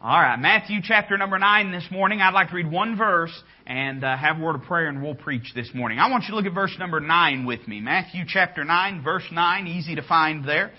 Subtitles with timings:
[0.00, 2.20] All right, Matthew chapter number 9 this morning.
[2.20, 5.16] I'd like to read one verse and uh, have a word of prayer and we'll
[5.16, 5.98] preach this morning.
[5.98, 7.80] I want you to look at verse number 9 with me.
[7.80, 10.70] Matthew chapter 9, verse 9, easy to find there.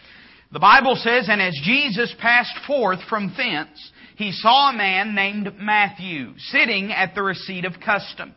[0.53, 5.53] The Bible says, And as Jesus passed forth from thence, he saw a man named
[5.59, 8.33] Matthew sitting at the receipt of custom.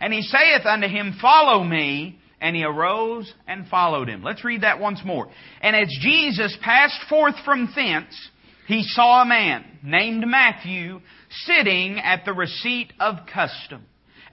[0.00, 2.18] And he saith unto him, Follow me.
[2.40, 4.24] And he arose and followed him.
[4.24, 5.28] Let's read that once more.
[5.60, 8.30] And as Jesus passed forth from thence,
[8.66, 11.00] he saw a man named Matthew
[11.44, 13.84] sitting at the receipt of custom.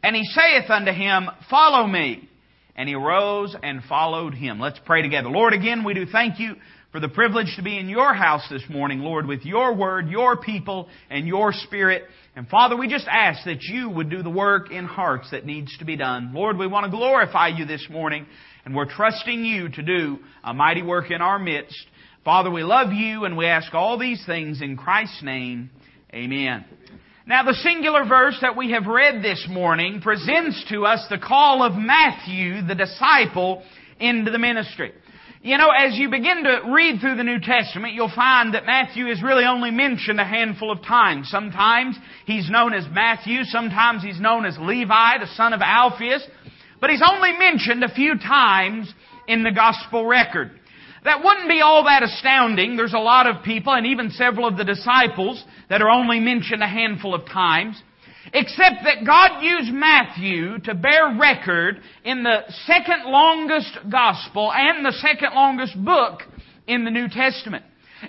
[0.03, 2.29] And he saith unto him, Follow me.
[2.75, 4.59] And he arose and followed him.
[4.59, 5.29] Let's pray together.
[5.29, 6.55] Lord, again, we do thank you
[6.91, 10.37] for the privilege to be in your house this morning, Lord, with your word, your
[10.37, 12.03] people, and your spirit.
[12.35, 15.77] And Father, we just ask that you would do the work in hearts that needs
[15.79, 16.31] to be done.
[16.33, 18.25] Lord, we want to glorify you this morning,
[18.65, 21.85] and we're trusting you to do a mighty work in our midst.
[22.25, 25.69] Father, we love you and we ask all these things in Christ's name.
[26.13, 26.65] Amen.
[27.25, 31.63] Now the singular verse that we have read this morning presents to us the call
[31.63, 33.63] of Matthew, the disciple,
[34.01, 34.91] into the ministry.
[35.41, 39.07] You know, as you begin to read through the New Testament, you'll find that Matthew
[39.07, 41.29] is really only mentioned a handful of times.
[41.29, 46.27] Sometimes he's known as Matthew, sometimes he's known as Levi, the son of Alphaeus,
[46.81, 48.93] but he's only mentioned a few times
[49.29, 50.58] in the gospel record.
[51.03, 52.75] That wouldn't be all that astounding.
[52.75, 56.61] There's a lot of people, and even several of the disciples, that are only mentioned
[56.61, 57.81] a handful of times.
[58.33, 64.91] Except that God used Matthew to bear record in the second longest gospel and the
[64.91, 66.21] second longest book
[66.67, 67.63] in the New Testament.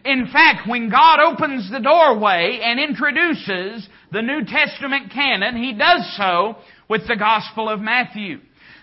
[0.04, 6.14] In fact, when God opens the doorway and introduces the New Testament canon, He does
[6.16, 6.56] so
[6.88, 8.40] with the Gospel of Matthew.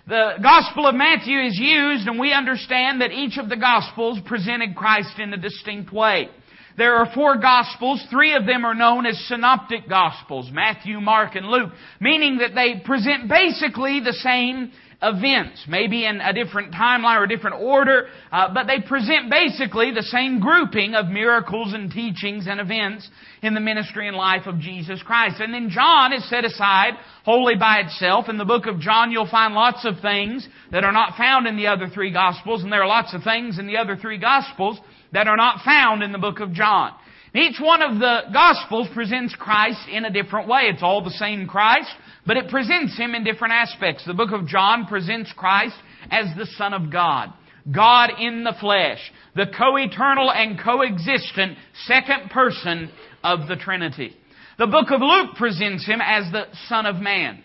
[0.08, 4.74] The Gospel of Matthew is used and we understand that each of the Gospels presented
[4.74, 6.30] Christ in a distinct way.
[6.78, 8.06] There are four Gospels.
[8.12, 10.50] Three of them are known as synoptic Gospels.
[10.52, 11.72] Matthew, Mark, and Luke.
[12.00, 17.28] Meaning that they present basically the same events, maybe in a different timeline or a
[17.28, 22.60] different order, uh, but they present basically the same grouping of miracles and teachings and
[22.60, 23.08] events
[23.44, 25.36] in the ministry and life of Jesus Christ.
[25.40, 26.94] And then John is set aside
[27.26, 28.28] wholly by itself.
[28.28, 31.58] In the book of John, you'll find lots of things that are not found in
[31.58, 34.80] the other three Gospels, and there are lots of things in the other three Gospels
[35.14, 36.94] that are not found in the book of John.
[37.34, 40.62] Each one of the Gospels presents Christ in a different way.
[40.64, 41.90] It's all the same Christ,
[42.26, 44.06] but it presents Him in different aspects.
[44.06, 45.76] The book of John presents Christ
[46.10, 47.34] as the Son of God.
[47.72, 49.00] God in the flesh.
[49.36, 52.90] The co-eternal and co-existent second person
[53.24, 54.16] of the Trinity.
[54.58, 57.44] The book of Luke presents Him as the Son of Man.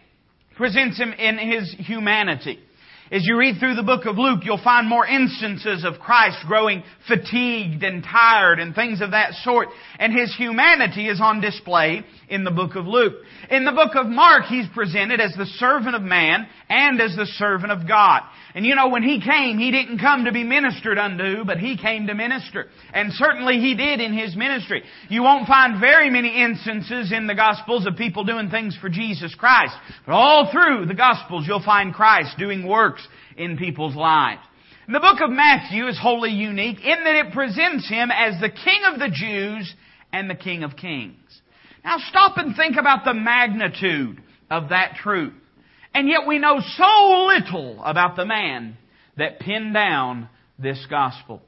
[0.57, 2.61] Presents Him in His humanity.
[3.13, 6.83] As you read through the book of Luke, you'll find more instances of Christ growing
[7.07, 9.69] fatigued and tired and things of that sort.
[9.99, 13.13] And His humanity is on display in the book of Luke.
[13.51, 17.27] In the book of Mark, He's presented as the servant of man and as the
[17.27, 18.23] servant of God.
[18.55, 21.77] And you know, when He came, He didn't come to be ministered unto, but He
[21.77, 22.67] came to minister.
[22.93, 24.83] And certainly He did in His ministry.
[25.09, 29.35] You won't find very many instances in the Gospels of people doing things for Jesus
[29.35, 29.75] Christ.
[30.07, 34.43] But all through the Gospels, you'll find Christ doing works in people's lives.
[34.87, 38.51] And the book of Matthew is wholly unique in that it presents Him as the
[38.51, 39.75] King of the Jews
[40.13, 41.17] and the King of Kings.
[41.85, 45.35] Now stop and think about the magnitude of that truth.
[45.95, 48.77] And yet we know so little about the man
[49.19, 51.43] that penned down this gospel.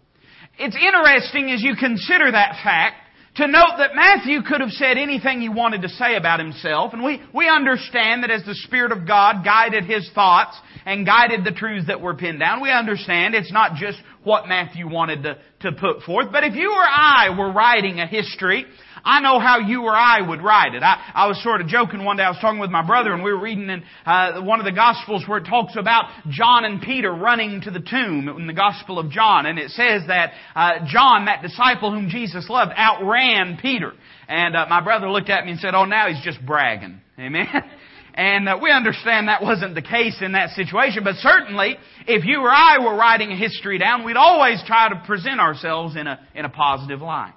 [0.59, 2.97] It's interesting as you consider that fact
[3.37, 7.03] to note that Matthew could have said anything he wanted to say about himself, and
[7.03, 10.57] we, we understand that as the Spirit of God guided his thoughts
[10.87, 14.89] and guided the truths that were pinned down, we understand it's not just what Matthew
[14.89, 18.67] wanted to, to put forth, but if you or I were writing a history
[19.05, 20.83] I know how you or I would write it.
[20.83, 22.23] I, I was sort of joking one day.
[22.23, 24.73] I was talking with my brother and we were reading in uh, one of the
[24.73, 28.99] Gospels where it talks about John and Peter running to the tomb in the Gospel
[28.99, 29.47] of John.
[29.47, 33.93] And it says that uh, John, that disciple whom Jesus loved, outran Peter.
[34.27, 37.01] And uh, my brother looked at me and said, oh, now he's just bragging.
[37.19, 37.47] Amen.
[38.17, 41.77] And uh, we understand that wasn't the case in that situation, but certainly,
[42.07, 45.97] if you or I were writing a history down, we'd always try to present ourselves
[45.97, 47.35] in a, in a positive light.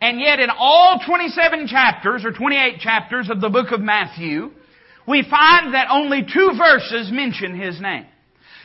[0.00, 4.50] And yet in all 27 chapters or 28 chapters of the book of Matthew,
[5.06, 8.06] we find that only two verses mention His name.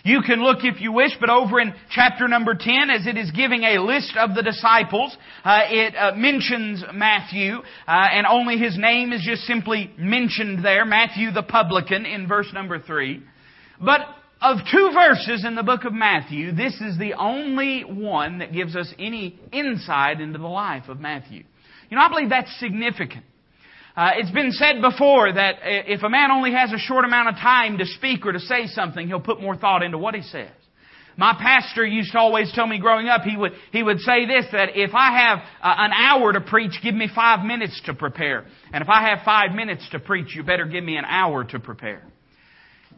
[0.05, 3.31] You can look if you wish, but over in chapter number 10, as it is
[3.31, 5.15] giving a list of the disciples,
[5.45, 10.83] uh, it uh, mentions Matthew, uh, and only his name is just simply mentioned there,
[10.83, 13.23] Matthew the publican in verse number 3.
[13.79, 14.01] But
[14.43, 18.75] of two verses in the book of Matthew, this is the only one that gives
[18.75, 21.43] us any insight into the life of Matthew.
[21.89, 23.23] You know, I believe that's significant.
[23.95, 27.35] Uh, it's been said before that if a man only has a short amount of
[27.35, 30.51] time to speak or to say something, he'll put more thought into what he says.
[31.15, 34.45] My pastor used to always tell me growing up, he would, he would say this,
[34.51, 38.45] that if I have uh, an hour to preach, give me five minutes to prepare.
[38.73, 41.59] And if I have five minutes to preach, you better give me an hour to
[41.59, 42.03] prepare.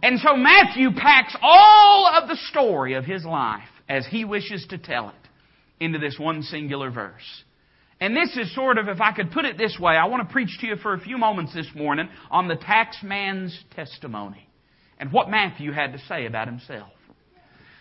[0.01, 4.77] And so Matthew packs all of the story of his life as he wishes to
[4.77, 5.15] tell it
[5.79, 7.43] into this one singular verse.
[7.99, 10.31] And this is sort of, if I could put it this way, I want to
[10.31, 14.49] preach to you for a few moments this morning on the tax man's testimony
[14.99, 16.89] and what Matthew had to say about himself.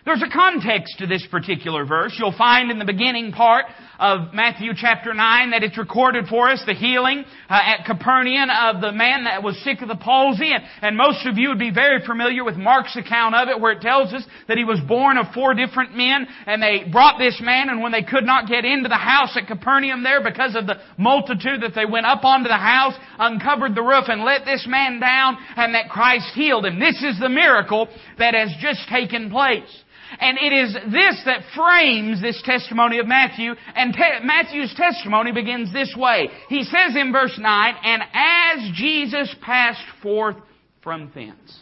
[0.05, 2.15] There's a context to this particular verse.
[2.19, 3.65] You'll find in the beginning part
[3.99, 8.83] of Matthew chapter 9 that it's recorded for us the healing uh, at Capernaum of
[8.83, 10.53] the man that was sick of the palsy.
[10.53, 13.73] And, and most of you would be very familiar with Mark's account of it where
[13.73, 17.41] it tells us that he was borne of four different men and they brought this
[17.41, 20.67] man and when they could not get into the house at Capernaum there because of
[20.67, 24.67] the multitude that they went up onto the house, uncovered the roof and let this
[24.69, 26.79] man down and that Christ healed him.
[26.79, 29.81] This is the miracle that has just taken place.
[30.21, 33.55] And it is this that frames this testimony of Matthew.
[33.75, 36.29] And te- Matthew's testimony begins this way.
[36.49, 40.37] He says in verse 9, And as Jesus passed forth
[40.83, 41.59] from thence.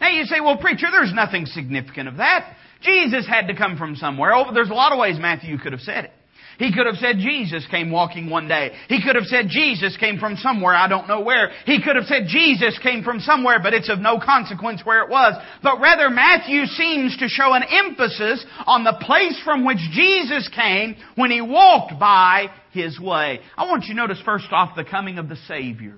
[0.00, 2.56] Now you say, well, preacher, there's nothing significant of that.
[2.82, 4.32] Jesus had to come from somewhere.
[4.32, 6.12] Oh, there's a lot of ways Matthew could have said it.
[6.58, 8.72] He could have said Jesus came walking one day.
[8.88, 11.50] He could have said Jesus came from somewhere, I don't know where.
[11.64, 15.08] He could have said Jesus came from somewhere, but it's of no consequence where it
[15.08, 15.40] was.
[15.62, 20.96] But rather Matthew seems to show an emphasis on the place from which Jesus came
[21.14, 23.38] when he walked by his way.
[23.56, 25.94] I want you to notice first off the coming of the Savior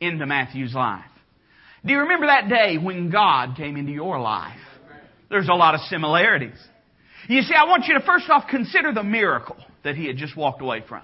[0.00, 1.04] into Matthew's life.
[1.84, 4.56] Do you remember that day when God came into your life?
[5.28, 6.56] There's a lot of similarities.
[7.28, 10.36] You see, I want you to first off consider the miracle that he had just
[10.36, 11.02] walked away from.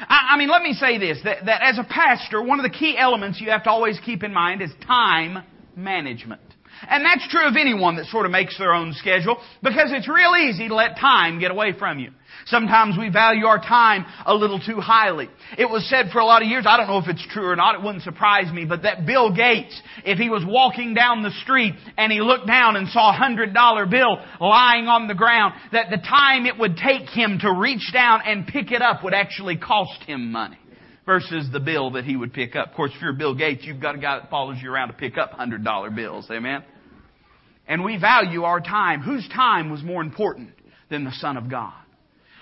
[0.00, 2.76] I, I mean, let me say this, that, that as a pastor, one of the
[2.76, 5.44] key elements you have to always keep in mind is time
[5.76, 6.42] management.
[6.88, 10.34] And that's true of anyone that sort of makes their own schedule because it's real
[10.36, 12.10] easy to let time get away from you.
[12.46, 15.28] Sometimes we value our time a little too highly.
[15.56, 17.56] It was said for a lot of years, I don't know if it's true or
[17.56, 21.32] not, it wouldn't surprise me, but that Bill Gates, if he was walking down the
[21.42, 25.54] street and he looked down and saw a hundred dollar bill lying on the ground,
[25.72, 29.14] that the time it would take him to reach down and pick it up would
[29.14, 30.58] actually cost him money
[31.08, 32.68] versus the bill that he would pick up.
[32.68, 34.94] Of course, if you're Bill Gates, you've got a guy that follows you around to
[34.94, 36.28] pick up hundred dollar bills.
[36.30, 36.62] Amen?
[37.66, 39.00] And we value our time.
[39.00, 40.50] Whose time was more important
[40.90, 41.72] than the Son of God?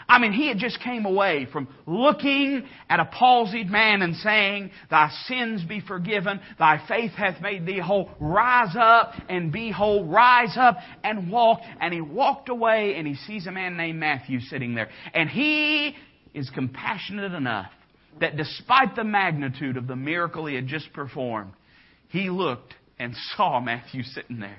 [0.09, 4.73] I mean, he had just came away from looking at a palsied man and saying,
[4.91, 8.11] Thy sins be forgiven, thy faith hath made thee whole.
[8.19, 10.07] Rise up and be whole.
[10.07, 11.61] Rise up and walk.
[11.81, 14.89] And he walked away and he sees a man named Matthew sitting there.
[15.15, 15.95] And he
[16.35, 17.71] is compassionate enough
[18.21, 21.53] that despite the magnitude of the miracle he had just performed,
[22.09, 24.59] he looked and saw Matthew sitting there.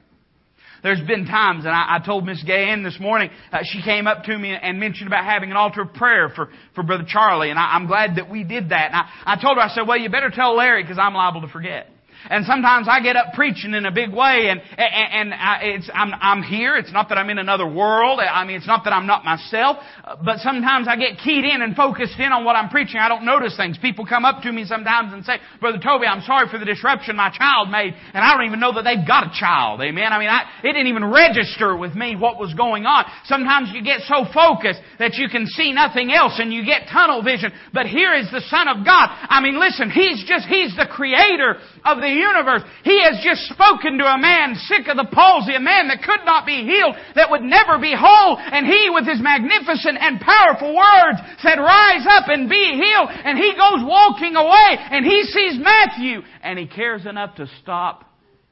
[0.84, 4.26] There's been times, and I, I told Miss Gayan this morning, uh, she came up
[4.26, 7.58] to me and mentioned about having an altar of prayer for, for Brother Charlie, and
[7.58, 8.92] I, I'm glad that we did that.
[8.92, 11.42] And I, I told her, I said, well, you better tell Larry because I'm liable
[11.42, 11.90] to forget.
[12.30, 15.90] And sometimes I get up preaching in a big way and, and, and I, it's,
[15.94, 16.76] I'm, I'm here.
[16.76, 18.20] It's not that I'm in another world.
[18.20, 19.78] I mean, it's not that I'm not myself.
[20.24, 23.00] But sometimes I get keyed in and focused in on what I'm preaching.
[23.00, 23.78] I don't notice things.
[23.78, 27.16] People come up to me sometimes and say, Brother Toby, I'm sorry for the disruption
[27.16, 27.94] my child made.
[28.14, 29.82] And I don't even know that they've got a child.
[29.82, 30.12] Amen.
[30.12, 33.06] I mean, I, it didn't even register with me what was going on.
[33.26, 37.24] Sometimes you get so focused that you can see nothing else and you get tunnel
[37.24, 37.52] vision.
[37.74, 39.10] But here is the Son of God.
[39.10, 42.64] I mean, listen, He's just, He's the creator of the universe.
[42.84, 46.24] He has just spoken to a man sick of the palsy, a man that could
[46.26, 50.76] not be healed, that would never be whole, and he with his magnificent and powerful
[50.76, 55.60] words said, rise up and be healed, and he goes walking away, and he sees
[55.60, 58.04] Matthew, and he cares enough to stop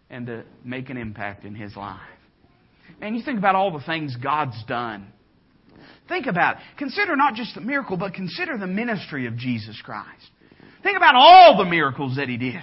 [0.09, 1.99] and to make an impact in his life.
[3.01, 5.11] And you think about all the things God's done.
[6.07, 6.61] Think about it.
[6.77, 10.29] Consider not just the miracle, but consider the ministry of Jesus Christ.
[10.83, 12.61] Think about all the miracles that He did.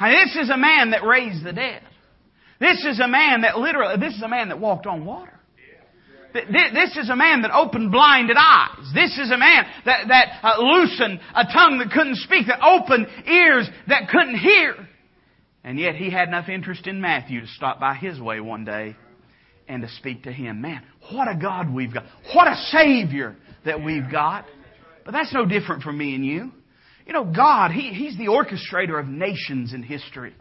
[0.00, 1.82] This is a man that raised the dead.
[2.60, 5.32] This is a man that literally, this is a man that walked on water.
[6.32, 8.90] This is a man that opened blinded eyes.
[8.94, 13.06] This is a man that, that uh, loosened a tongue that couldn't speak, that opened
[13.26, 14.88] ears that couldn't hear.
[15.64, 18.96] And yet he had enough interest in Matthew to stop by his way one day
[19.68, 20.60] and to speak to him.
[20.60, 20.82] Man,
[21.12, 22.04] what a God we've got.
[22.34, 24.46] What a Savior that we've got.
[25.04, 26.52] But that's no different from me and you.
[27.06, 30.34] You know, God, he, He's the orchestrator of nations in history.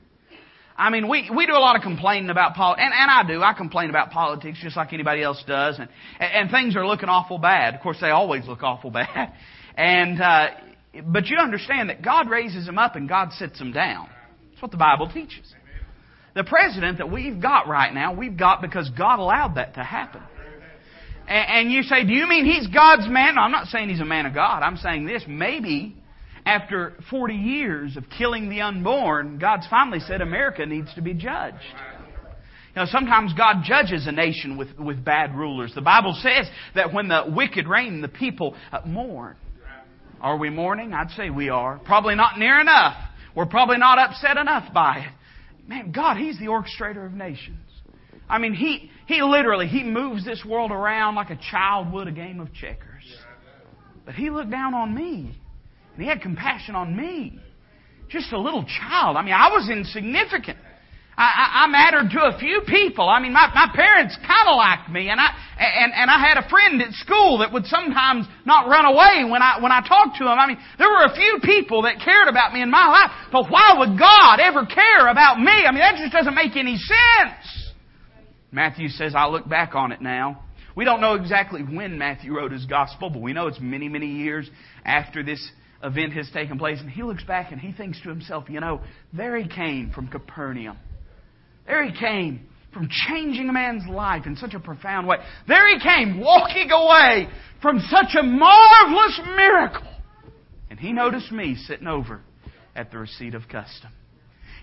[0.77, 3.43] I mean, we, we do a lot of complaining about politics, and, and I do.
[3.43, 5.89] I complain about politics just like anybody else does, and,
[6.19, 7.75] and things are looking awful bad.
[7.75, 9.33] Of course, they always look awful bad.
[9.75, 10.47] And, uh,
[11.05, 14.09] but you understand that God raises them up and God sets them down.
[14.49, 15.53] That's what the Bible teaches.
[16.33, 20.21] The president that we've got right now, we've got because God allowed that to happen.
[21.27, 23.35] And you say, do you mean he's God's man?
[23.35, 24.63] No, I'm not saying he's a man of God.
[24.63, 25.23] I'm saying this.
[25.27, 25.95] Maybe
[26.45, 31.57] after 40 years of killing the unborn, God's finally said America needs to be judged.
[32.75, 35.73] You know, sometimes God judges a nation with, with bad rulers.
[35.75, 39.35] The Bible says that when the wicked reign, the people uh, mourn.
[40.21, 40.93] Are we mourning?
[40.93, 41.79] I'd say we are.
[41.79, 42.95] Probably not near enough.
[43.35, 45.67] We're probably not upset enough by it.
[45.67, 47.59] Man, God, He's the orchestrator of nations.
[48.29, 52.11] I mean, He, He literally, He moves this world around like a child would a
[52.11, 53.03] game of checkers.
[54.05, 55.40] But He looked down on me.
[55.93, 57.39] And He had compassion on me.
[58.09, 59.15] Just a little child.
[59.15, 60.57] I mean, I was insignificant.
[61.17, 63.07] I, I, I mattered to a few people.
[63.07, 65.29] I mean, my, my parents kind of liked me, and I
[65.59, 69.41] and, and I had a friend at school that would sometimes not run away when
[69.41, 70.39] I when I talked to him.
[70.39, 73.51] I mean, there were a few people that cared about me in my life, but
[73.51, 75.51] why would God ever care about me?
[75.51, 77.71] I mean, that just doesn't make any sense.
[78.51, 80.43] Matthew says, I look back on it now.
[80.75, 84.07] We don't know exactly when Matthew wrote his gospel, but we know it's many, many
[84.07, 84.49] years
[84.85, 85.51] after this
[85.83, 86.79] event has taken place.
[86.79, 88.81] And he looks back and he thinks to himself, you know,
[89.13, 90.77] there he came from Capernaum.
[91.65, 95.17] There he came from changing a man's life in such a profound way.
[95.47, 97.27] There he came walking away
[97.61, 99.87] from such a marvelous miracle.
[100.69, 102.21] And he noticed me sitting over
[102.75, 103.91] at the receipt of custom.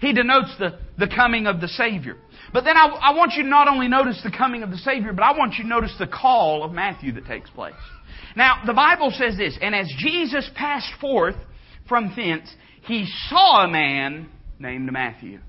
[0.00, 2.16] He denotes the, the coming of the Savior.
[2.52, 5.12] But then I, I want you to not only notice the coming of the Savior,
[5.12, 7.74] but I want you to notice the call of Matthew that takes place.
[8.36, 11.34] Now, the Bible says this, and as Jesus passed forth
[11.88, 12.48] from thence,
[12.82, 14.28] he saw a man
[14.58, 15.40] named Matthew.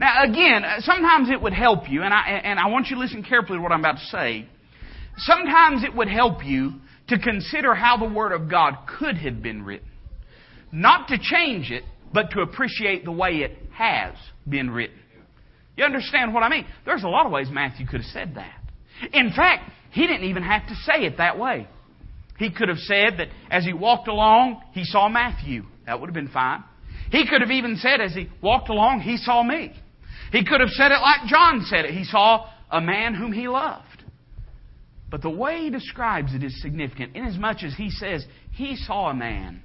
[0.00, 3.00] Now, again, uh, sometimes it would help you, and I, and I want you to
[3.00, 4.48] listen carefully to what I'm about to say.
[5.18, 6.74] Sometimes it would help you
[7.08, 9.88] to consider how the Word of God could have been written.
[10.70, 11.82] Not to change it,
[12.12, 14.14] but to appreciate the way it has
[14.48, 14.98] been written.
[15.76, 16.66] You understand what I mean?
[16.84, 18.54] There's a lot of ways Matthew could have said that.
[19.12, 21.68] In fact, he didn't even have to say it that way.
[22.38, 25.64] He could have said that as he walked along, he saw Matthew.
[25.86, 26.64] That would have been fine.
[27.10, 29.72] He could have even said as he walked along, he saw me.
[30.30, 31.92] He could have said it like John said it.
[31.92, 33.84] He saw a man whom he loved.
[35.10, 39.14] But the way he describes it is significant, inasmuch as he says he saw a
[39.14, 39.62] man.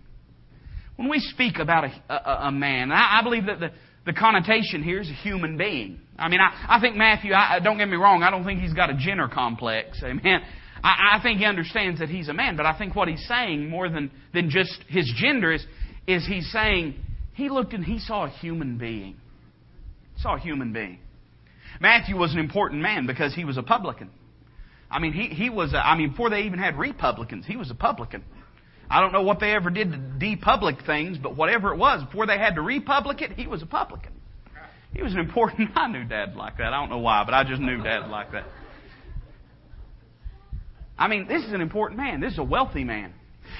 [0.95, 3.71] When we speak about a, a, a man, I, I, believe that the,
[4.05, 5.99] the connotation here is a human being.
[6.17, 8.73] I mean, I, I think Matthew, I, don't get me wrong, I don't think he's
[8.73, 10.01] got a Jenner complex.
[10.03, 10.41] Amen.
[10.83, 13.69] I, I think he understands that he's a man, but I think what he's saying
[13.69, 15.65] more than, than just his gender is,
[16.05, 16.95] is he's saying
[17.33, 19.15] he looked and he saw a human being
[20.23, 20.99] saw a human being.
[21.79, 24.09] Matthew was an important man because he was a publican.
[24.89, 27.71] I mean, he, he was, a, I mean, before they even had republicans, he was
[27.71, 28.23] a publican.
[28.93, 32.27] I don't know what they ever did to depublic things, but whatever it was, before
[32.27, 34.11] they had to republic it, he was a publican.
[34.93, 36.73] He was an important, I knew Dad like that.
[36.73, 38.45] I don't know why, but I just knew Dad like that.
[40.95, 42.21] I mean, this is an important man.
[42.21, 43.15] This is a wealthy man.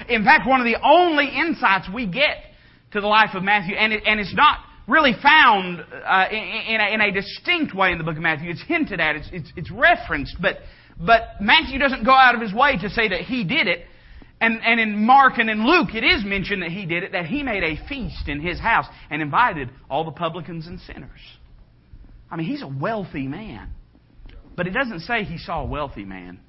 [0.08, 2.36] In fact, one of the only insights we get
[2.92, 6.80] to the life of Matthew, and, it, and it's not really found uh, in, in,
[6.80, 8.50] a, in, a, distinct way in the book of Matthew.
[8.50, 10.58] It's hinted at, it's, it's, it's, referenced, but,
[10.96, 13.86] but Matthew doesn't go out of his way to say that he did it.
[14.40, 17.26] And, and in Mark and in Luke, it is mentioned that he did it, that
[17.26, 21.20] he made a feast in his house and invited all the publicans and sinners.
[22.30, 23.70] I mean, he's a wealthy man.
[24.56, 26.40] But it doesn't say he saw a wealthy man.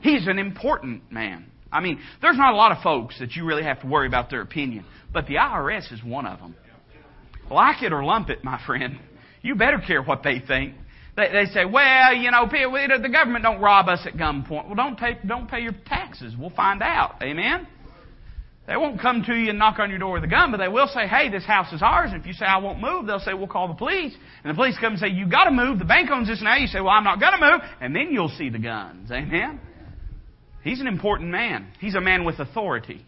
[0.00, 1.46] He's an important man.
[1.72, 4.30] I mean, there's not a lot of folks that you really have to worry about
[4.30, 6.56] their opinion, but the IRS is one of them.
[7.50, 8.98] Like it or lump it, my friend.
[9.42, 10.74] You better care what they think.
[11.16, 14.66] They, they say, well, you know, the government don't rob us at gunpoint.
[14.66, 16.34] Well, don't take, don't pay your taxes.
[16.38, 17.16] We'll find out.
[17.22, 17.66] Amen.
[18.66, 20.68] They won't come to you and knock on your door with a gun, but they
[20.68, 22.10] will say, hey, this house is ours.
[22.12, 24.14] And if you say, I won't move, they'll say, we'll call the police.
[24.44, 25.78] And the police come and say, you've gotta move.
[25.80, 26.56] The bank owns this now.
[26.56, 27.60] You say, well, I'm not gonna move.
[27.80, 29.10] And then you'll see the guns.
[29.10, 29.60] Amen.
[30.62, 31.72] He's an important man.
[31.80, 33.04] He's a man with authority.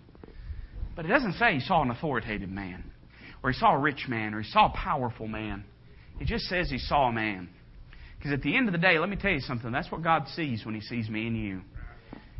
[0.96, 2.92] But it doesn't say he saw an authoritative man
[3.42, 5.64] or he saw a rich man, or he saw a powerful man.
[6.18, 7.48] He just says he saw a man.
[8.22, 9.72] Because at the end of the day, let me tell you something.
[9.72, 11.62] That's what God sees when He sees me and you.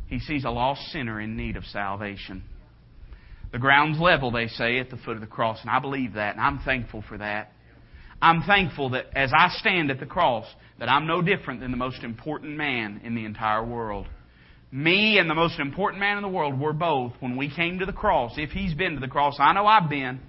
[0.07, 2.43] He sees a lost sinner in need of salvation.
[3.51, 5.59] The ground's level, they say, at the foot of the cross.
[5.61, 7.51] And I believe that, and I'm thankful for that.
[8.21, 10.45] I'm thankful that as I stand at the cross,
[10.79, 14.07] that I'm no different than the most important man in the entire world.
[14.71, 17.85] Me and the most important man in the world were both when we came to
[17.85, 18.31] the cross.
[18.37, 20.21] If he's been to the cross, I know I've been.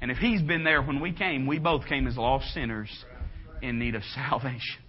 [0.00, 2.90] And if He's been there when we came, we both came as lost sinners
[3.62, 4.83] in need of salvation.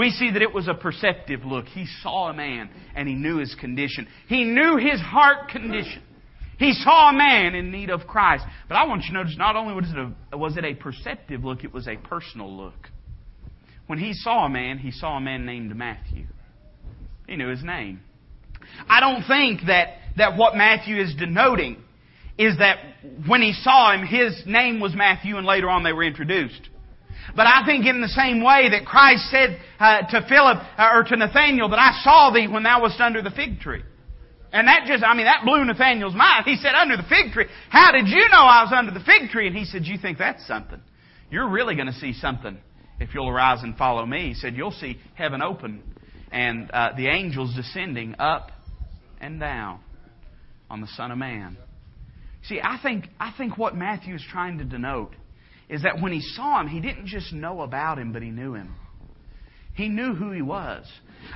[0.00, 1.66] We see that it was a perceptive look.
[1.66, 4.08] He saw a man and he knew his condition.
[4.28, 6.02] He knew his heart condition.
[6.58, 8.46] He saw a man in need of Christ.
[8.66, 9.98] But I want you to notice not only was it
[10.32, 12.88] a, was it a perceptive look, it was a personal look.
[13.88, 16.24] When he saw a man, he saw a man named Matthew.
[17.26, 18.00] He knew his name.
[18.88, 21.76] I don't think that, that what Matthew is denoting
[22.38, 22.78] is that
[23.26, 26.70] when he saw him, his name was Matthew and later on they were introduced.
[27.36, 31.04] But I think in the same way that Christ said uh, to Philip uh, or
[31.04, 33.82] to Nathaniel that I saw thee when thou wast under the fig tree.
[34.52, 36.44] And that just, I mean, that blew Nathaniel's mind.
[36.44, 37.46] He said, under the fig tree.
[37.68, 39.46] How did you know I was under the fig tree?
[39.46, 40.80] And he said, you think that's something?
[41.30, 42.58] You're really going to see something
[42.98, 44.28] if you'll arise and follow me.
[44.28, 45.82] He said, you'll see heaven open
[46.32, 48.50] and uh, the angels descending up
[49.20, 49.80] and down
[50.68, 51.56] on the Son of Man.
[52.44, 55.14] See, I think, I think what Matthew is trying to denote
[55.70, 58.54] is that when he saw him, he didn't just know about him, but he knew
[58.54, 58.74] him.
[59.74, 60.84] He knew who he was.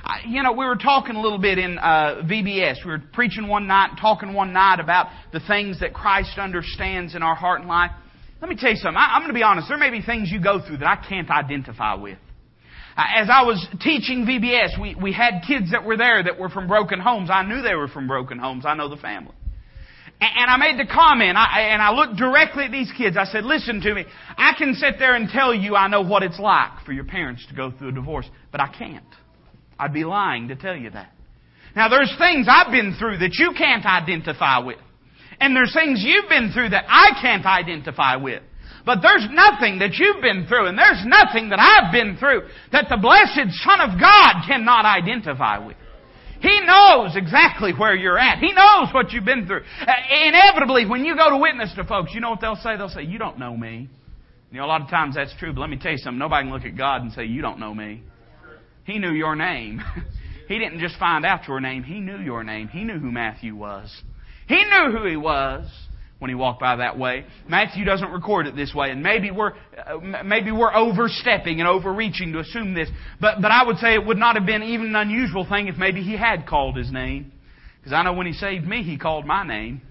[0.03, 2.83] I, you know, we were talking a little bit in uh, VBS.
[2.83, 7.23] We were preaching one night, talking one night about the things that Christ understands in
[7.23, 7.91] our heart and life.
[8.41, 8.97] Let me tell you something.
[8.97, 9.69] I, I'm going to be honest.
[9.69, 12.17] There may be things you go through that I can't identify with.
[12.97, 16.67] As I was teaching VBS, we, we had kids that were there that were from
[16.67, 17.29] broken homes.
[17.31, 18.65] I knew they were from broken homes.
[18.65, 19.33] I know the family.
[20.21, 23.17] And I made the comment, and I looked directly at these kids.
[23.17, 24.05] I said, listen to me.
[24.37, 27.45] I can sit there and tell you I know what it's like for your parents
[27.49, 29.03] to go through a divorce, but I can't.
[29.77, 31.11] I'd be lying to tell you that.
[31.75, 34.79] Now there's things I've been through that you can't identify with.
[35.41, 38.41] And there's things you've been through that I can't identify with.
[38.85, 42.85] But there's nothing that you've been through, and there's nothing that I've been through that
[42.87, 45.75] the blessed Son of God cannot identify with.
[46.45, 48.37] He knows exactly where you're at.
[48.37, 49.63] He knows what you've been through.
[49.81, 49.91] Uh,
[50.27, 52.77] inevitably, when you go to witness to folks, you know what they'll say?
[52.77, 53.89] They'll say, You don't know me.
[54.51, 56.19] You know, a lot of times that's true, but let me tell you something.
[56.19, 58.03] Nobody can look at God and say, You don't know me.
[58.83, 59.81] He knew your name.
[60.47, 62.67] he didn't just find out your name, He knew your name.
[62.67, 63.89] He knew who Matthew was.
[64.47, 65.65] He knew who he was
[66.19, 67.25] when he walked by that way.
[67.47, 72.33] Matthew doesn't record it this way, and maybe we're uh, maybe we're overstepping and overreaching
[72.33, 72.89] to assume this.
[73.19, 75.75] But but I would say it would not have been even an unusual thing if
[75.75, 77.31] maybe he had called his name,
[77.79, 79.81] because I know when he saved me, he called my name.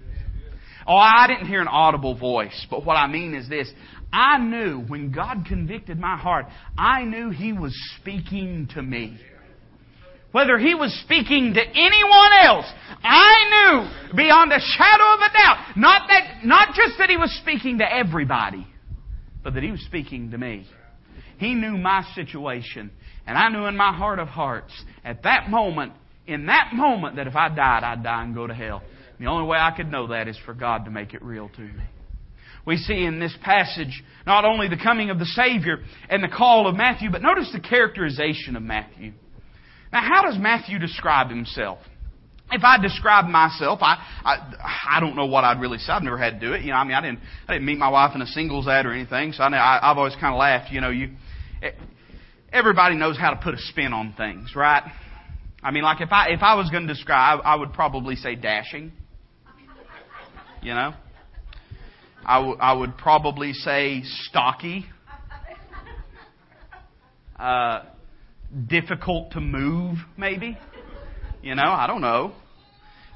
[0.87, 3.71] Oh, I didn't hear an audible voice, but what I mean is this.
[4.13, 6.45] I knew when God convicted my heart,
[6.77, 9.19] I knew He was speaking to me
[10.35, 12.65] whether he was speaking to anyone else,
[13.01, 17.31] I knew beyond a shadow of a doubt, not that, not just that he was
[17.41, 18.67] speaking to everybody,
[19.45, 20.67] but that he was speaking to me.
[21.37, 22.91] He knew my situation,
[23.25, 24.73] and I knew in my heart of hearts,
[25.05, 25.93] at that moment,
[26.27, 28.83] in that moment, that if I died, I'd die and go to hell.
[29.17, 31.61] The only way I could know that is for God to make it real to
[31.61, 31.83] me.
[32.65, 35.77] We see in this passage not only the coming of the Savior
[36.09, 39.13] and the call of Matthew, but notice the characterization of Matthew.
[39.91, 41.79] Now, how does Matthew describe himself?
[42.51, 45.91] If I describe myself, I, I I don't know what I'd really say.
[45.91, 46.61] I've never had to do it.
[46.61, 48.85] You know, I mean, I didn't I didn't meet my wife in a singles ad
[48.85, 49.33] or anything.
[49.33, 50.71] So I, I I've always kind of laughed.
[50.71, 51.09] You know, you
[52.53, 54.83] everybody knows how to put a spin on things, right?
[55.63, 58.35] I mean, like if I if I was going to describe, I would probably say
[58.35, 58.91] dashing.
[60.61, 60.93] You know,
[62.25, 64.85] I, w- I would probably say stocky.
[67.37, 67.83] Uh,
[68.67, 70.57] difficult to move, maybe.
[71.41, 72.33] You know, I don't know.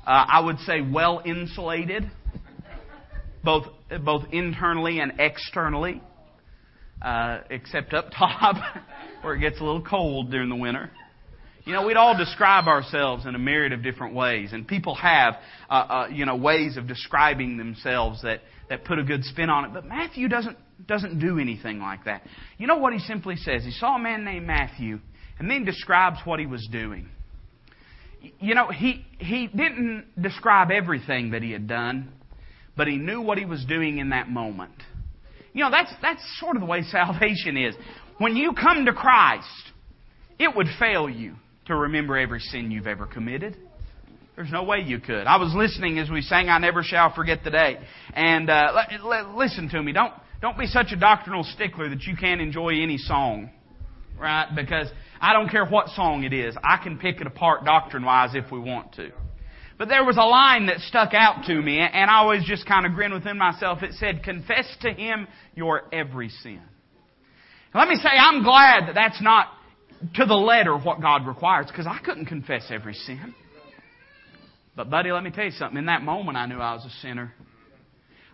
[0.06, 2.10] Uh, I would say well insulated,
[3.43, 3.65] both
[4.04, 6.02] both internally and externally,
[7.02, 8.56] uh, except up top
[9.21, 10.91] where it gets a little cold during the winter.
[11.65, 15.36] You know, we'd all describe ourselves in a myriad of different ways, and people have,
[15.69, 19.65] uh, uh, you know, ways of describing themselves that, that put a good spin on
[19.65, 19.73] it.
[19.73, 22.23] But Matthew doesn't doesn't do anything like that.
[22.58, 23.63] You know what he simply says?
[23.63, 24.99] He saw a man named Matthew,
[25.39, 27.10] and then describes what he was doing.
[28.39, 32.12] You know, he, he didn't describe everything that he had done,
[32.75, 34.73] but he knew what he was doing in that moment.
[35.54, 37.75] You know, that's, that's sort of the way salvation is.
[38.17, 39.47] When you come to Christ,
[40.38, 41.36] it would fail you
[41.67, 43.56] to remember every sin you've ever committed.
[44.36, 45.28] There's no way you could.
[45.28, 47.78] I was listening as we sang "I Never Shall Forget the Day,"
[48.13, 49.91] and uh, l- l- listen to me.
[49.91, 53.49] Don't don't be such a doctrinal stickler that you can't enjoy any song,
[54.19, 54.47] right?
[54.55, 54.88] Because
[55.21, 56.55] I don't care what song it is.
[56.63, 59.12] I can pick it apart doctrine wise if we want to.
[59.77, 62.86] But there was a line that stuck out to me, and I always just kind
[62.86, 63.82] of grin within myself.
[63.82, 66.62] It said, Confess to Him your every sin.
[67.73, 69.47] let me say, I'm glad that that's not
[70.15, 73.34] to the letter what God requires, because I couldn't confess every sin.
[74.75, 75.77] But, buddy, let me tell you something.
[75.77, 77.34] In that moment, I knew I was a sinner.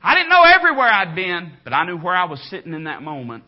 [0.01, 3.03] I didn't know everywhere I'd been, but I knew where I was sitting in that
[3.03, 3.45] moment.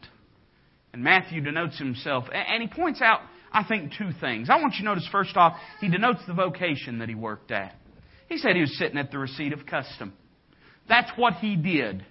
[0.94, 3.20] And Matthew denotes himself, and he points out,
[3.52, 4.50] I think, two things.
[4.50, 7.76] I want you to notice, first off, he denotes the vocation that he worked at.
[8.30, 10.14] He said he was sitting at the receipt of custom.
[10.88, 12.06] That's what he did.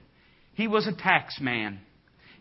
[0.55, 1.81] He was a tax man.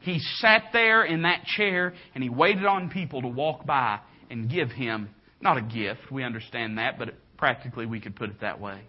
[0.01, 4.49] He sat there in that chair and he waited on people to walk by and
[4.49, 5.09] give him,
[5.41, 8.81] not a gift, we understand that, but practically we could put it that way.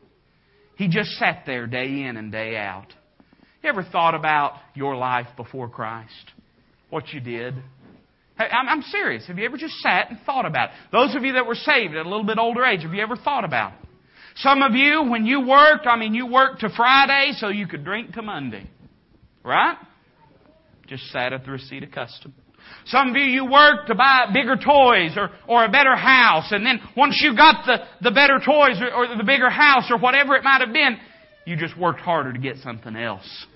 [0.77, 2.93] He just sat there day in and day out.
[3.63, 6.33] You ever thought about your life before Christ?
[6.91, 7.55] What you did?
[8.39, 9.27] I'm serious.
[9.27, 10.75] Have you ever just sat and thought about it?
[10.93, 13.17] Those of you that were saved at a little bit older age, have you ever
[13.17, 13.89] thought about it?
[14.37, 17.85] Some of you, when you worked, I mean, you worked to Friday so you could
[17.85, 18.69] drink to Monday.
[19.43, 19.79] Right?
[20.87, 22.35] Just sat at the receipt of custom.
[22.87, 26.67] Some of you, you worked to buy bigger toys or, or a better house, and
[26.67, 30.35] then once you got the, the better toys or, or the bigger house or whatever
[30.35, 30.99] it might have been,
[31.47, 33.47] you just worked harder to get something else.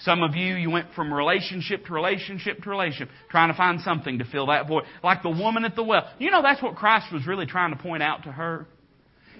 [0.00, 4.18] Some of you, you went from relationship to relationship to relationship, trying to find something
[4.18, 4.84] to fill that void.
[5.02, 6.08] Like the woman at the well.
[6.18, 8.66] You know that's what Christ was really trying to point out to her?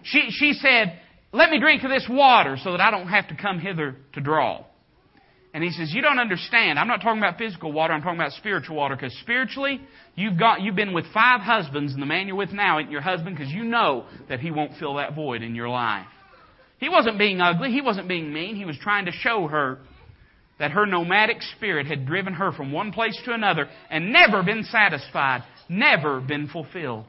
[0.02, 1.00] She, she said,
[1.32, 4.20] let me drink of this water so that I don't have to come hither to
[4.20, 4.64] draw.
[5.54, 6.78] And he says, you don't understand.
[6.78, 7.94] I'm not talking about physical water.
[7.94, 8.96] I'm talking about spiritual water.
[8.96, 9.80] Because spiritually,
[10.14, 13.00] you've got, you've been with five husbands and the man you're with now ain't your
[13.00, 16.06] husband because you know that he won't fill that void in your life.
[16.78, 17.70] He wasn't being ugly.
[17.70, 18.56] He wasn't being mean.
[18.56, 19.78] He was trying to show her
[20.58, 24.64] that her nomadic spirit had driven her from one place to another and never been
[24.64, 27.04] satisfied, never been fulfilled.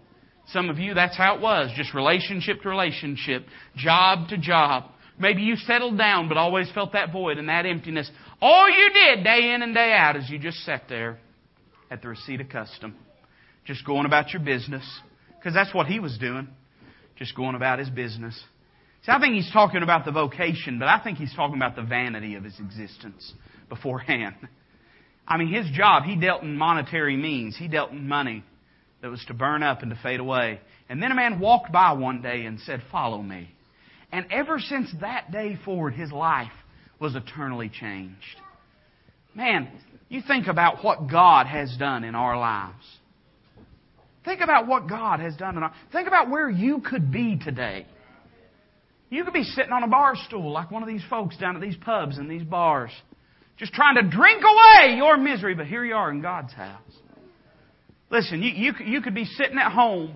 [0.47, 1.71] Some of you, that's how it was.
[1.75, 4.85] Just relationship to relationship, job to job.
[5.19, 8.09] Maybe you settled down but always felt that void and that emptiness.
[8.41, 11.19] All you did day in and day out is you just sat there
[11.91, 12.95] at the receipt of custom,
[13.65, 14.83] just going about your business.
[15.37, 16.47] Because that's what he was doing.
[17.17, 18.39] Just going about his business.
[19.05, 21.83] See, I think he's talking about the vocation, but I think he's talking about the
[21.83, 23.33] vanity of his existence
[23.69, 24.35] beforehand.
[25.27, 27.55] I mean, his job, he dealt in monetary means.
[27.55, 28.43] He dealt in money
[29.01, 30.59] that was to burn up and to fade away.
[30.89, 33.49] And then a man walked by one day and said, Follow me.
[34.11, 36.51] And ever since that day forward, his life
[36.99, 38.15] was eternally changed.
[39.35, 39.69] Man,
[40.09, 42.83] you think about what God has done in our lives.
[44.25, 47.85] Think about what God has done in our Think about where you could be today.
[49.09, 51.61] You could be sitting on a bar stool like one of these folks down at
[51.61, 52.91] these pubs and these bars,
[53.57, 56.81] just trying to drink away your misery, but here you are in God's house.
[58.11, 60.15] Listen, you, you, you could be sitting at home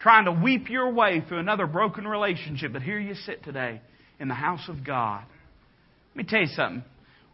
[0.00, 3.80] trying to weep your way through another broken relationship, but here you sit today
[4.20, 5.24] in the house of God.
[6.14, 6.84] Let me tell you something.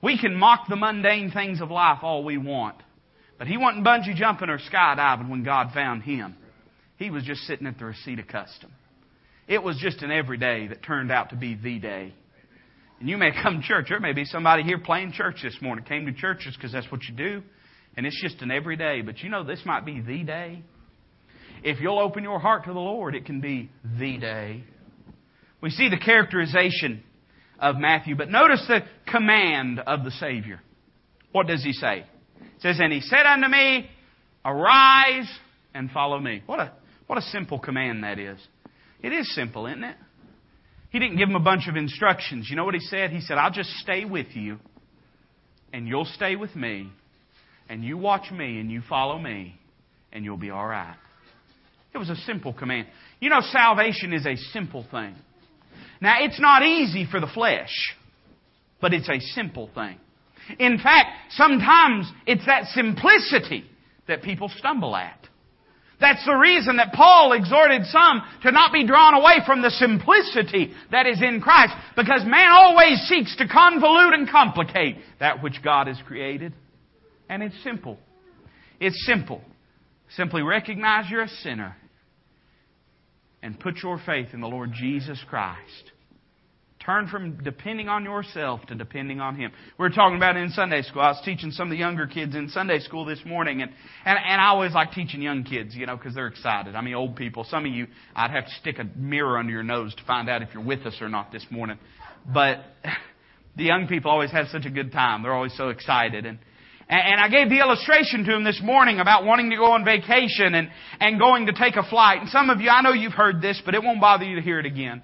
[0.02, 2.76] We can mock the mundane things of life all we want,
[3.38, 6.36] but he wasn't bungee jumping or skydiving when God found him.
[6.96, 8.70] He was just sitting at the receipt of custom.
[9.50, 12.14] It was just an everyday that turned out to be the day.
[13.00, 13.86] And you may come to church.
[13.88, 15.84] There may be somebody here playing church this morning.
[15.84, 17.42] Came to churches because that's what you do.
[17.96, 19.02] And it's just an everyday.
[19.02, 20.62] But you know, this might be the day.
[21.64, 24.62] If you'll open your heart to the Lord, it can be the day.
[25.60, 27.02] We see the characterization
[27.58, 30.60] of Matthew, but notice the command of the Savior.
[31.32, 32.06] What does he say?
[32.40, 33.90] It says, And he said unto me,
[34.44, 35.28] Arise
[35.74, 36.44] and follow me.
[36.46, 36.72] What a,
[37.08, 38.38] what a simple command that is.
[39.02, 39.96] It is simple, isn't it?
[40.90, 42.48] He didn't give him a bunch of instructions.
[42.50, 43.10] You know what he said?
[43.10, 44.58] He said, I'll just stay with you,
[45.72, 46.90] and you'll stay with me,
[47.68, 49.58] and you watch me, and you follow me,
[50.12, 50.96] and you'll be all right.
[51.94, 52.88] It was a simple command.
[53.20, 55.14] You know, salvation is a simple thing.
[56.00, 57.94] Now, it's not easy for the flesh,
[58.80, 59.96] but it's a simple thing.
[60.58, 63.64] In fact, sometimes it's that simplicity
[64.08, 65.18] that people stumble at.
[66.00, 70.72] That's the reason that Paul exhorted some to not be drawn away from the simplicity
[70.90, 75.88] that is in Christ, because man always seeks to convolute and complicate that which God
[75.88, 76.54] has created.
[77.28, 77.98] And it's simple.
[78.80, 79.42] It's simple.
[80.16, 81.76] Simply recognize you're a sinner
[83.42, 85.92] and put your faith in the Lord Jesus Christ.
[86.84, 89.52] Turn from depending on yourself to depending on Him.
[89.78, 91.02] We were talking about it in Sunday school.
[91.02, 93.70] I was teaching some of the younger kids in Sunday school this morning, and,
[94.06, 96.74] and, and I always like teaching young kids, you know, because they're excited.
[96.74, 97.44] I mean, old people.
[97.50, 100.40] Some of you, I'd have to stick a mirror under your nose to find out
[100.40, 101.78] if you're with us or not this morning.
[102.32, 102.60] But
[103.58, 105.22] the young people always have such a good time.
[105.22, 106.24] They're always so excited.
[106.24, 106.38] And,
[106.88, 110.54] and I gave the illustration to them this morning about wanting to go on vacation
[110.54, 112.22] and, and going to take a flight.
[112.22, 114.42] And some of you, I know you've heard this, but it won't bother you to
[114.42, 115.02] hear it again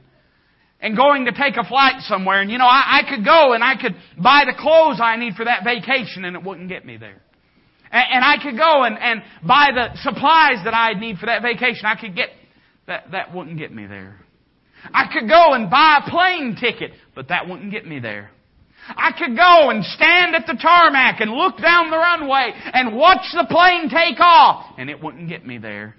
[0.81, 2.41] and going to take a flight somewhere.
[2.41, 5.35] And you know, I, I could go and I could buy the clothes I need
[5.35, 7.23] for that vacation and it wouldn't get me there.
[7.91, 11.43] And, and I could go and, and buy the supplies that I'd need for that
[11.43, 11.87] vacation.
[11.87, 12.31] I could get,
[12.87, 14.17] that, that wouldn't get me there.
[14.93, 18.31] I could go and buy a plane ticket, but that wouldn't get me there.
[18.89, 23.33] I could go and stand at the tarmac and look down the runway and watch
[23.33, 25.97] the plane take off, and it wouldn't get me there.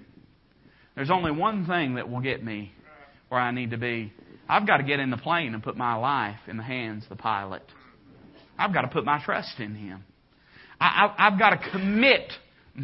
[0.94, 2.72] There's only one thing that will get me
[3.28, 4.12] where I need to be,
[4.48, 7.10] I've got to get in the plane and put my life in the hands of
[7.10, 7.62] the pilot.
[8.58, 10.04] I've got to put my trust in Him.
[10.80, 12.32] I, have got to commit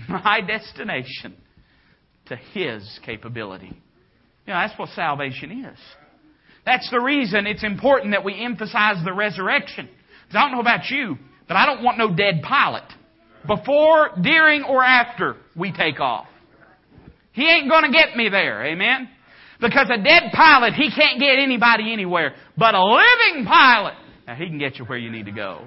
[0.09, 1.37] my destination
[2.27, 3.73] to His capability.
[4.47, 5.79] You know, that's what salvation is.
[6.67, 9.89] That's the reason it's important that we emphasize the resurrection.
[10.27, 12.85] Because I don't know about you, but I don't want no dead pilot.
[13.47, 16.27] Before, during, or after we take off.
[17.33, 19.09] He ain't gonna get me there, amen?
[19.65, 22.35] Because a dead pilot, he can't get anybody anywhere.
[22.57, 23.95] But a living pilot,
[24.27, 25.65] now he can get you where you need to go.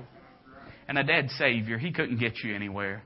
[0.87, 3.01] And a dead Savior, he couldn't get you anywhere.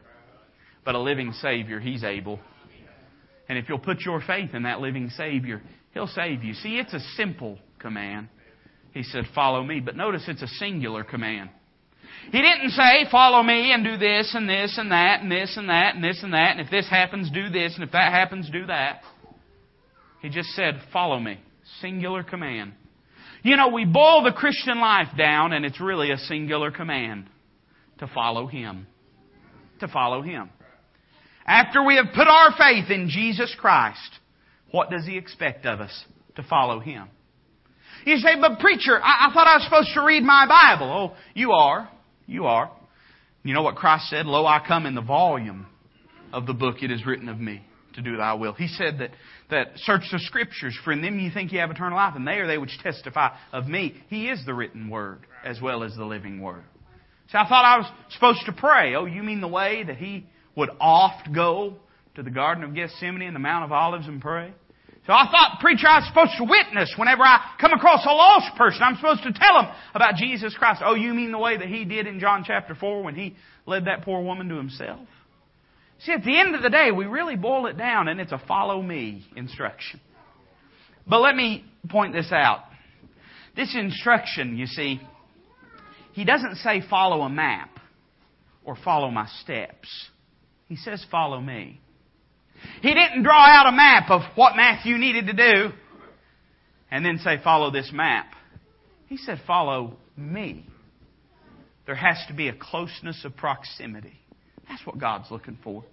[0.83, 2.39] But a living Savior, he's able.
[3.47, 5.61] And if you'll put your faith in that living Savior,
[5.93, 6.53] he'll save you.
[6.55, 8.27] See, it's a simple command.
[8.93, 9.79] He said, Follow me.
[9.79, 11.49] But notice it's a singular command.
[12.31, 15.69] He didn't say, Follow me and do this and this and that and this and
[15.69, 18.49] that and this and that, and if this happens, do this, and if that happens,
[18.51, 19.01] do that.
[20.21, 21.39] He just said, Follow me.
[21.81, 22.73] Singular command.
[23.43, 27.25] You know, we boil the Christian life down, and it's really a singular command
[27.99, 28.87] to follow Him.
[29.79, 30.49] To follow Him.
[31.45, 34.19] After we have put our faith in Jesus Christ,
[34.69, 36.05] what does He expect of us?
[36.35, 37.07] To follow Him.
[38.05, 40.91] You say, but preacher, I, I thought I was supposed to read my Bible.
[40.91, 41.89] Oh, you are.
[42.25, 42.71] You are.
[43.43, 44.25] You know what Christ said?
[44.27, 45.65] Lo, I come in the volume
[46.31, 47.63] of the book it is written of me
[47.95, 48.53] to do thy will.
[48.53, 49.11] He said that,
[49.51, 52.37] that search the scriptures, for in them you think you have eternal life, and they
[52.37, 54.01] are they which testify of me.
[54.09, 56.63] He is the written word as well as the living word.
[57.31, 58.95] So I thought I was supposed to pray.
[58.95, 61.75] Oh, you mean the way that he would oft go
[62.15, 64.53] to the Garden of Gethsemane and the Mount of Olives and pray?
[65.07, 68.55] So I thought, preacher, I was supposed to witness whenever I come across a lost
[68.55, 68.83] person.
[68.83, 70.81] I'm supposed to tell them about Jesus Christ.
[70.85, 73.35] Oh, you mean the way that he did in John chapter 4 when he
[73.65, 74.99] led that poor woman to himself?
[76.03, 78.41] See, at the end of the day, we really boil it down and it's a
[78.47, 79.99] follow me instruction.
[81.07, 82.63] But let me point this out.
[83.55, 84.99] This instruction, you see,
[86.13, 87.69] he doesn't say follow a map
[88.63, 89.87] or follow my steps.
[90.67, 91.79] He says follow me.
[92.81, 95.71] He didn't draw out a map of what Matthew needed to do
[96.89, 98.27] and then say, follow this map.
[99.07, 100.65] He said, follow me.
[101.85, 104.20] There has to be a closeness of proximity.
[104.67, 105.83] That's what God's looking for.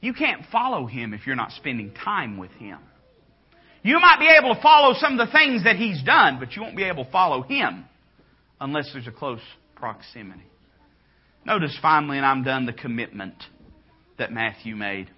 [0.00, 2.78] You can't follow Him if you're not spending time with Him.
[3.82, 6.62] You might be able to follow some of the things that He's done, but you
[6.62, 7.84] won't be able to follow Him
[8.60, 9.40] unless there's a close
[9.74, 10.44] proximity.
[11.44, 13.34] Notice finally, and I'm done, the commitment
[14.18, 15.10] that Matthew made.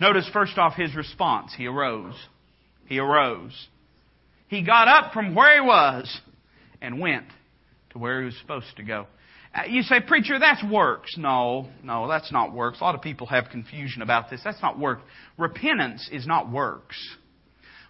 [0.00, 1.52] Notice first off his response.
[1.56, 2.14] He arose.
[2.86, 3.68] He arose.
[4.46, 6.20] He got up from where he was
[6.80, 7.26] and went
[7.90, 9.06] to where he was supposed to go.
[9.54, 11.16] Uh, you say, preacher, that's works.
[11.16, 12.80] No, no, that's not works.
[12.80, 14.40] A lot of people have confusion about this.
[14.44, 15.00] That's not work.
[15.38, 16.96] Repentance is not works.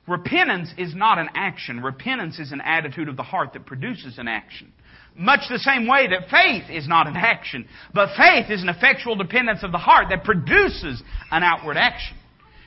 [0.07, 1.81] Repentance is not an action.
[1.83, 4.73] Repentance is an attitude of the heart that produces an action.
[5.15, 9.17] Much the same way that faith is not an action, but faith is an effectual
[9.17, 12.17] dependence of the heart that produces an outward action.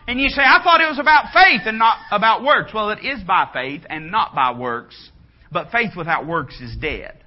[0.07, 2.73] And you say, I thought it was about faith and not about works.
[2.73, 5.11] Well, it is by faith and not by works,
[5.51, 7.20] but faith without works is dead.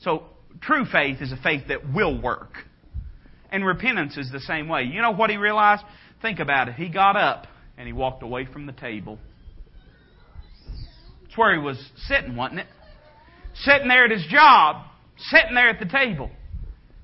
[0.00, 0.24] So,
[0.60, 2.52] true faith is a faith that will work.
[3.50, 4.82] And repentance is the same way.
[4.82, 5.82] You know what he realized?
[6.22, 6.74] Think about it.
[6.74, 7.46] He got up
[7.78, 9.18] and he walked away from the table.
[11.24, 11.78] It's where he was
[12.08, 12.66] sitting, wasn't it?
[13.64, 14.84] sitting there at his job,
[15.18, 16.30] sitting there at the table.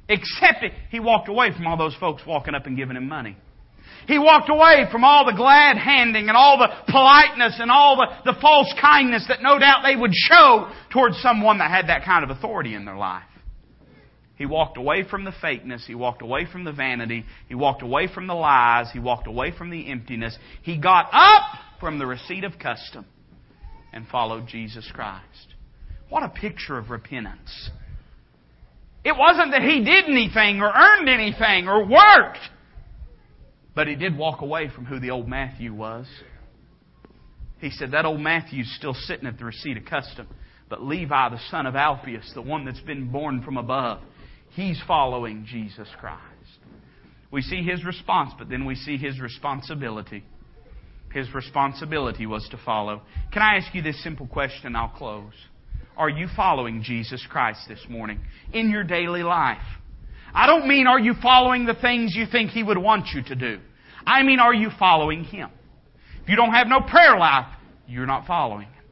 [0.09, 3.37] Except he walked away from all those folks walking up and giving him money.
[4.07, 8.33] He walked away from all the glad handing and all the politeness and all the,
[8.33, 12.25] the false kindness that no doubt they would show towards someone that had that kind
[12.25, 13.25] of authority in their life.
[14.37, 15.87] He walked away from the fakeness.
[15.87, 17.25] He walked away from the vanity.
[17.49, 18.89] He walked away from the lies.
[18.93, 20.37] He walked away from the emptiness.
[20.63, 21.43] He got up
[21.79, 23.07] from the receipt of custom
[23.93, 25.55] and followed Jesus Christ.
[26.09, 27.71] What a picture of repentance.
[29.05, 32.39] It wasn't that he did anything or earned anything or worked,
[33.75, 36.07] but he did walk away from who the old Matthew was.
[37.59, 40.29] He said, That old Matthew's still sitting at the receipt of custom,
[40.69, 44.01] but Levi, the son of Alphaeus, the one that's been born from above,
[44.51, 46.21] he's following Jesus Christ.
[47.31, 50.25] We see his response, but then we see his responsibility.
[51.13, 53.03] His responsibility was to follow.
[53.33, 54.77] Can I ask you this simple question?
[54.77, 55.33] I'll close.
[55.97, 58.21] Are you following Jesus Christ this morning
[58.53, 59.63] in your daily life?
[60.35, 63.35] I don't mean are you following the things you think He would want you to
[63.35, 63.61] do.
[64.07, 65.51] I mean are you following Him?
[66.23, 67.47] If you don't have no prayer life,
[67.87, 68.85] you're not following Him.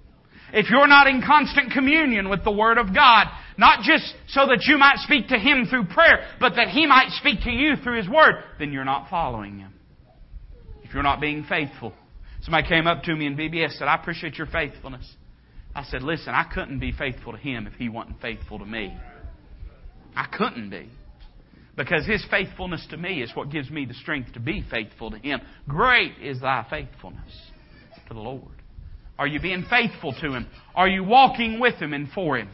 [0.53, 3.27] If you're not in constant communion with the Word of God,
[3.57, 7.11] not just so that you might speak to Him through prayer, but that He might
[7.11, 9.73] speak to you through His Word, then you're not following Him.
[10.83, 11.93] If you're not being faithful.
[12.43, 15.09] Somebody came up to me in VBS said, I appreciate your faithfulness.
[15.75, 18.97] I said, listen, I couldn't be faithful to him if he wasn't faithful to me.
[20.17, 20.89] I couldn't be.
[21.77, 25.19] Because his faithfulness to me is what gives me the strength to be faithful to
[25.19, 25.41] him.
[25.69, 27.33] Great is thy faithfulness
[28.09, 28.43] to the Lord.
[29.19, 30.47] Are you being faithful to him?
[30.75, 32.49] Are you walking with him and for him?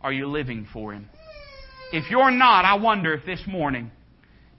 [0.00, 1.08] Are you living for him?
[1.92, 3.90] If you're not, I wonder if this morning,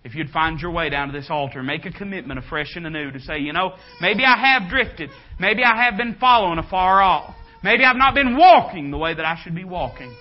[0.04, 3.12] if you'd find your way down to this altar, make a commitment afresh and anew
[3.12, 5.10] to say, you know, maybe I have drifted.
[5.40, 7.36] Maybe I have been following afar off.
[7.64, 10.16] Maybe I've not been walking the way that I should be walking.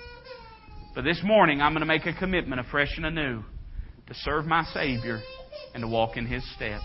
[1.02, 3.42] This morning, I'm going to make a commitment afresh and anew
[4.08, 5.22] to serve my Savior
[5.72, 6.84] and to walk in His steps.